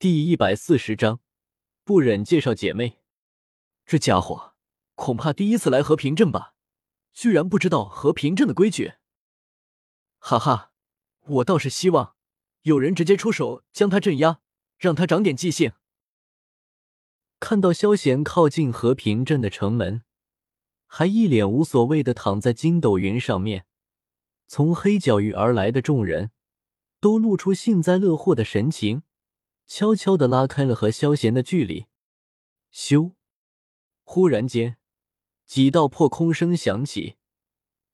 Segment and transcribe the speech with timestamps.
[0.00, 1.18] 第一百四十章，
[1.82, 3.00] 不忍介绍姐妹。
[3.84, 4.54] 这家伙
[4.94, 6.54] 恐怕第一次来和平镇吧，
[7.12, 8.92] 居然不知道和平镇的规矩。
[10.20, 10.70] 哈哈，
[11.24, 12.14] 我倒是希望
[12.62, 14.38] 有人直接出手将他镇压，
[14.76, 15.72] 让他长点记性。
[17.40, 20.04] 看到萧贤靠近和平镇的城门，
[20.86, 23.66] 还一脸无所谓的躺在筋斗云上面，
[24.46, 26.30] 从黑角域而来的众人
[27.00, 29.02] 都露出幸灾乐祸的神情。
[29.68, 31.86] 悄悄的拉开了和萧贤的距离。
[32.72, 33.12] 咻！
[34.02, 34.78] 忽然间，
[35.44, 37.16] 几道破空声响起，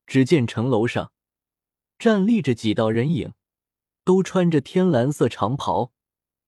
[0.06, 1.12] 只见城楼上
[1.98, 3.34] 站立着几道人影，
[4.04, 5.92] 都穿着天蓝色长袍，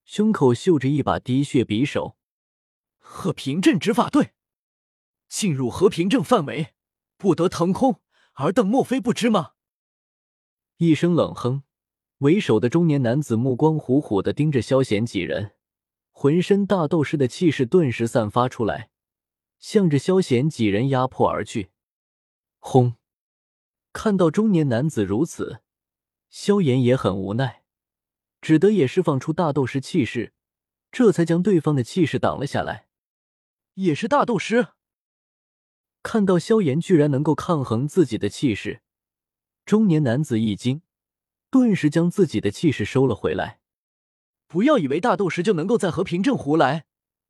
[0.05, 2.17] 胸口绣着一把滴血匕首。
[2.99, 4.33] 和平镇执法队
[5.29, 6.75] 进入和平镇范围，
[7.17, 8.01] 不得腾空。
[8.35, 9.53] 尔等莫非不知吗？
[10.77, 11.65] 一声冷哼。
[12.19, 15.53] 为首的中年男子目光虎虎的盯着萧贤几人，
[16.13, 18.89] 浑身大斗士的气势顿时散发出来，
[19.59, 21.69] 向着萧贤几人压迫而去。
[22.59, 22.95] 轰！
[23.93, 25.61] 看到中年男子如此，
[26.31, 27.65] 萧炎也很无奈，
[28.41, 30.33] 只得也释放出大斗士气势，
[30.91, 32.89] 这才将对方的气势挡了下来。
[33.75, 34.69] 也是大斗师，
[36.03, 38.81] 看到萧炎居然能够抗衡自己的气势，
[39.67, 40.81] 中年男子一惊。
[41.57, 43.61] 顿时将自己的气势收了回来。
[44.47, 46.85] 不要以为大斗师就能够在和平镇胡来，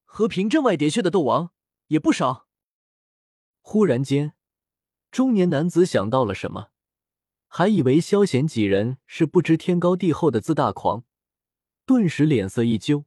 [0.05, 1.53] 和平镇外喋血的斗王
[1.87, 2.49] 也不少。
[3.61, 4.33] 忽然间，
[5.13, 6.71] 中年男子想到了什么，
[7.47, 11.05] 还以为萧贤几人是不知天高地厚的自大狂，
[11.85, 13.05] 顿时脸色一揪，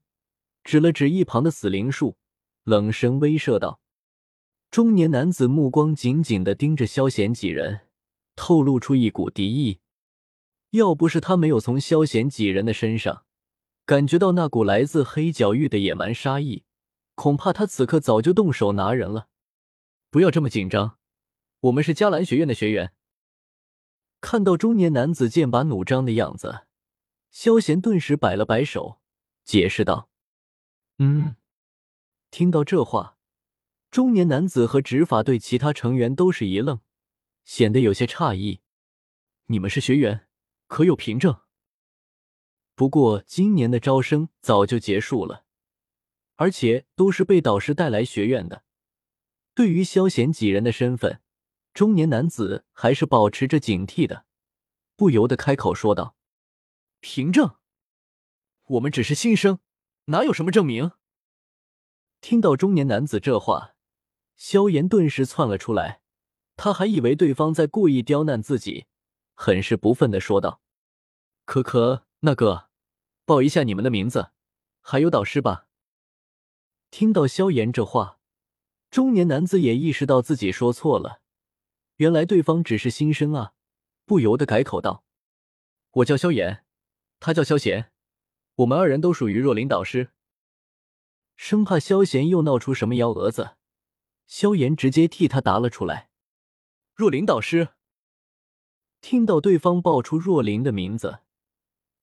[0.63, 2.15] 指了指一旁的死灵树，
[2.63, 3.81] 冷声威慑道
[4.71, 7.81] ：“中年男子目光紧紧的盯着萧贤几人，
[8.37, 9.81] 透露出一股敌意。”
[10.71, 13.25] 要不是他没有从萧贤几人的身上
[13.85, 16.63] 感觉到那股来自黑角域的野蛮杀意，
[17.15, 19.29] 恐怕他此刻早就动手拿人了。
[20.11, 20.99] 不要这么紧张，
[21.61, 22.93] 我们是迦兰学院的学员。
[24.21, 26.65] 看到中年男子剑拔弩张的样子，
[27.31, 28.99] 萧贤顿时摆了摆手，
[29.43, 30.09] 解释道
[30.99, 31.35] ：“嗯。”
[32.29, 33.17] 听到这话，
[33.89, 36.79] 中年男子和执法队其他成员都是一愣，
[37.43, 38.61] 显得有些诧异
[39.47, 40.27] ：“你们是学员？”
[40.69, 41.41] 可有凭证？
[42.75, 45.43] 不过今年的招生早就结束了，
[46.35, 48.63] 而且都是被导师带来学院的。
[49.55, 51.21] 对于萧贤几人的身份，
[51.73, 54.25] 中年男子还是保持着警惕的，
[54.95, 56.15] 不由得开口说道
[57.01, 57.55] ：“凭证？
[58.65, 59.59] 我们只是新生，
[60.05, 60.91] 哪有什么证明？”
[62.21, 63.73] 听到中年男子这话，
[64.37, 66.01] 萧炎顿时窜了出来，
[66.55, 68.85] 他还以为对方在故意刁难自己。
[69.41, 70.61] 很是不忿的说道
[71.45, 72.67] ：“可可，那个，
[73.23, 74.31] 报一下你们的名字，
[74.81, 75.65] 还有导师吧。”
[76.91, 78.19] 听到萧炎这话，
[78.91, 81.21] 中年男子也意识到自己说错了，
[81.95, 83.53] 原来对方只是新生啊，
[84.03, 85.05] 不由得改口道
[86.03, 86.65] ：“我叫萧炎，
[87.21, 87.93] 他叫萧贤，
[88.55, 90.11] 我们二人都属于若琳导师。”
[91.37, 93.55] 生怕萧贤又闹出什么幺蛾子，
[94.27, 96.09] 萧炎直接替他答了出来
[96.93, 97.69] ：“若琳导师。”
[99.01, 101.19] 听到对方报出若琳的名字，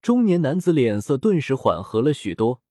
[0.01, 2.63] 中年男子脸色顿时缓和了许多。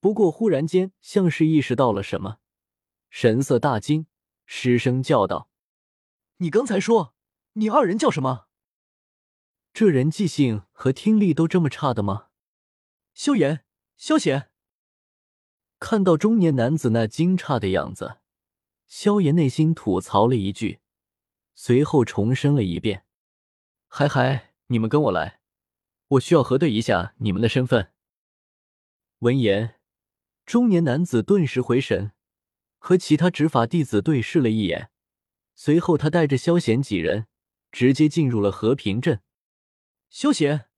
[0.00, 2.38] 不过忽然间，像是意识到了什么，
[3.10, 4.06] 神色大惊，
[4.46, 5.48] 失声叫道
[6.38, 7.14] ：“你刚才说
[7.54, 8.46] 你二人叫什么？
[9.72, 12.26] 这人记性和听力都这么差的吗？”
[13.14, 13.64] 萧炎、
[13.96, 14.50] 萧炎
[15.78, 18.18] 看到中年男子那惊诧的样子，
[18.86, 20.80] 萧炎内心吐槽了一句，
[21.54, 23.04] 随后重申了一遍。
[23.94, 25.40] 嗨嗨，你们跟我来，
[26.08, 27.92] 我需要核对一下你们的身份。
[29.18, 29.74] 闻言，
[30.46, 32.12] 中年男子顿时回神，
[32.78, 34.90] 和其他执法弟子对视了一眼，
[35.54, 37.26] 随后他带着萧贤几人
[37.70, 39.20] 直接进入了和平镇。
[40.08, 40.70] 萧贤，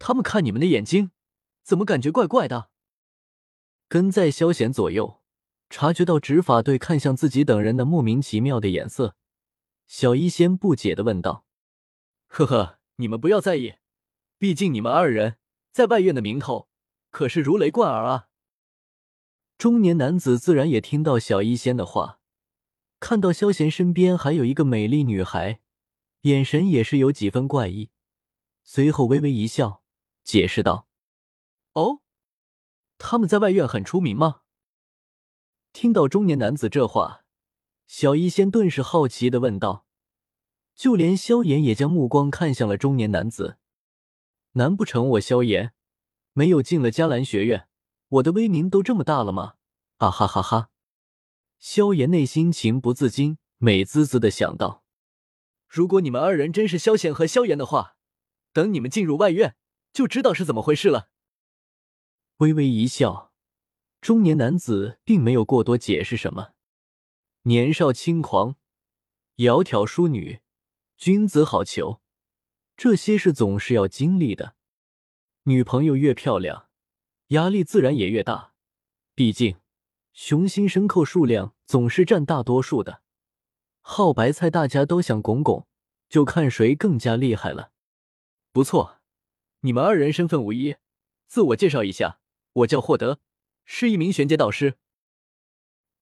[0.00, 1.12] 他们看你们的眼睛，
[1.62, 2.70] 怎么感觉怪怪的？
[3.86, 5.22] 跟在萧贤左右，
[5.70, 9.14] 察觉到执法队看向自己等人的莫名其妙的眼色，
[9.86, 11.45] 小医仙不解的问道。
[12.26, 13.74] 呵呵，你们不要在意，
[14.38, 15.38] 毕竟你们二人
[15.72, 16.68] 在外院的名头
[17.10, 18.28] 可是如雷贯耳啊。
[19.56, 22.20] 中年男子自然也听到小医仙的话，
[23.00, 25.60] 看到萧贤身边还有一个美丽女孩，
[26.22, 27.90] 眼神也是有几分怪异，
[28.64, 29.82] 随后微微一笑，
[30.22, 30.88] 解释道
[31.72, 32.00] ：“哦，
[32.98, 34.42] 他们在外院很出名吗？”
[35.72, 37.24] 听到中年男子这话，
[37.86, 39.86] 小医仙顿时好奇的问道。
[40.76, 43.56] 就连萧炎也将目光看向了中年男子，
[44.52, 45.72] 难不成我萧炎
[46.34, 47.66] 没有进了迦兰学院，
[48.08, 49.54] 我的威名都这么大了吗？
[49.96, 50.68] 啊哈哈哈！
[51.58, 54.84] 萧炎内心情不自禁，美滋滋的想到：
[55.66, 57.96] 如果你们二人真是萧贤和萧炎的话，
[58.52, 59.56] 等你们进入外院，
[59.94, 61.08] 就知道是怎么回事了。
[62.36, 63.32] 微微一笑，
[64.02, 66.50] 中年男子并没有过多解释什么。
[67.44, 68.56] 年少轻狂，
[69.36, 70.40] 窈窕淑女，
[70.96, 72.00] 君子好逑，
[72.74, 74.54] 这些事总是要经历的。
[75.42, 76.68] 女朋友越漂亮，
[77.28, 78.54] 压力自然也越大。
[79.14, 79.58] 毕竟，
[80.14, 83.02] 雄心牲口数量总是占大多数的。
[83.82, 85.68] 好白菜，大家都想拱拱，
[86.08, 87.72] 就看谁更加厉害了。
[88.50, 89.00] 不错，
[89.60, 90.76] 你们二人身份无一，
[91.26, 92.20] 自我介绍一下，
[92.54, 93.20] 我叫霍德，
[93.66, 94.78] 是一名玄阶导师。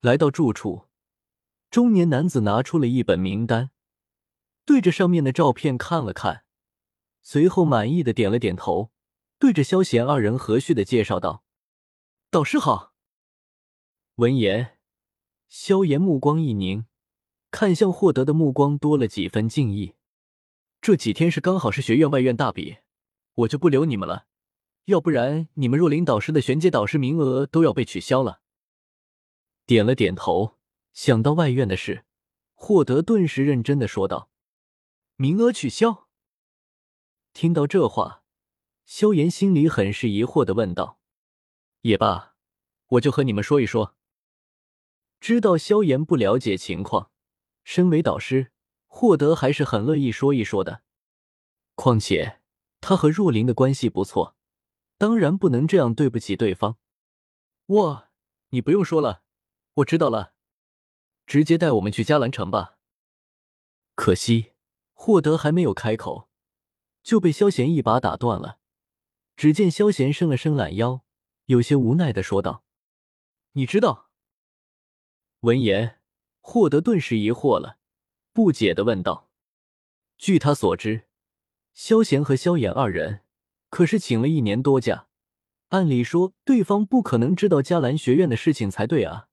[0.00, 0.86] 来到住处，
[1.68, 3.70] 中年男子拿出了一本名单，
[4.64, 6.44] 对着上面的照片看了看，
[7.22, 8.90] 随后满意的点了点头。
[9.38, 11.44] 对着萧贤二人和煦的介绍道
[12.30, 12.94] ：“导师好。”
[14.16, 14.78] 闻言，
[15.48, 16.86] 萧炎目光一凝，
[17.50, 19.96] 看向霍德的目光多了几分敬意。
[20.80, 22.78] 这几天是刚好是学院外院大比，
[23.34, 24.26] 我就不留你们了，
[24.86, 28.40] 要不然你们若琳导师的玄阶导师名额都要被取消了。
[29.66, 30.56] 点了点头，
[30.92, 32.04] 想到外院的事，
[32.54, 34.30] 霍德顿时认真的说道
[35.16, 36.08] ：“名额取消？”
[37.32, 38.22] 听到这话。
[38.86, 40.98] 萧炎心里很是疑惑的问道
[41.80, 42.36] ：“也罢，
[42.88, 43.96] 我就和你们说一说。”
[45.20, 47.10] 知道萧炎不了解情况，
[47.62, 48.52] 身为导师，
[48.86, 50.82] 霍德还是很乐意说一说的。
[51.74, 52.42] 况且
[52.82, 54.36] 他和若琳的关系不错，
[54.98, 56.76] 当然不能这样对不起对方。
[57.68, 58.10] 哇，
[58.50, 59.22] 你不用说了，
[59.76, 60.34] 我知道了，
[61.24, 62.76] 直接带我们去迦兰城吧。
[63.94, 64.52] 可惜，
[64.94, 66.30] 霍德还没有开口，
[67.02, 68.58] 就被萧炎一把打断了。
[69.36, 71.04] 只见萧贤伸了伸懒腰，
[71.46, 72.64] 有些无奈的说道
[73.52, 74.08] ：“你知道？”
[75.40, 76.00] 闻言，
[76.40, 77.78] 霍德顿时疑惑了，
[78.32, 79.28] 不解的问道
[80.16, 81.08] ：“据他所知，
[81.74, 83.22] 萧贤和萧炎二人
[83.68, 85.08] 可是请了一年多假，
[85.70, 89.28] 按理说对方不可能知道迦兰学院的事情才对啊，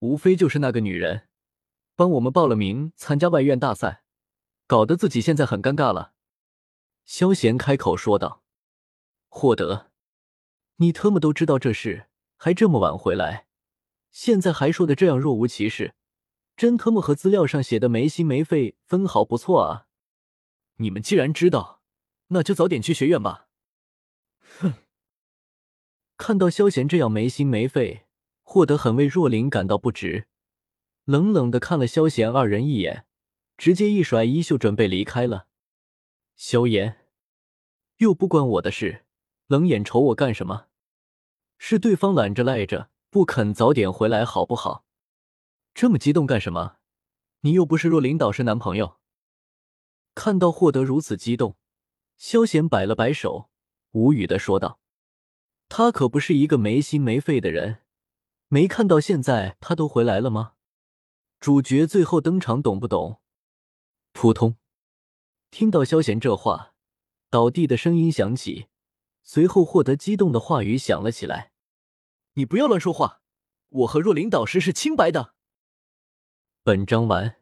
[0.00, 1.28] 无非就是那个女人
[1.94, 4.01] 帮我们报了名参加外院大赛，
[4.72, 6.14] 搞得自己现在很尴尬了。”
[7.04, 8.42] 萧贤开口说道。
[9.28, 9.90] 霍德，
[10.76, 12.06] 你特么都知道这事，
[12.38, 13.46] 还这么晚回来，
[14.10, 15.94] 现在还说的这样若无其事，
[16.56, 19.88] 真特么和资料上写的没心没肺分毫不错啊！
[20.76, 21.82] 你们既然知道，
[22.28, 23.48] 那就早点去学院吧。
[24.58, 24.72] 哼！
[26.16, 28.06] 看到萧贤这样没心没肺，
[28.42, 30.28] 霍德很为若琳感到不值，
[31.04, 33.04] 冷冷的看了萧贤二人一眼，
[33.62, 35.46] 直接一甩衣袖准备离开了。
[36.34, 37.06] 萧炎，
[37.98, 39.04] 又不关我的事。
[39.46, 40.66] 冷眼瞅我干什么？
[41.58, 44.84] 是对方懒着赖着不肯早点回来，好不好？
[45.74, 46.78] 这么激动干什么？
[47.42, 48.96] 你又不是若琳导师男朋友。
[50.16, 51.56] 看到霍德如此激动，
[52.16, 53.48] 萧贤摆了摆手，
[53.92, 54.80] 无语的说道
[55.70, 57.82] ：“他可不是一个没心没肺的人，
[58.48, 60.54] 没看到现在他都回来了吗？
[61.38, 63.20] 主角最后登场，懂不懂？”
[64.22, 64.54] 扑通！
[65.50, 66.74] 听到萧贤这话，
[67.28, 68.68] 倒地的声音响起。
[69.24, 71.50] 随后，获得激动的话语响了起来
[72.34, 73.20] ：“你不要乱说话，
[73.70, 75.34] 我和若琳导师是清白的。”
[76.62, 77.41] 本章完。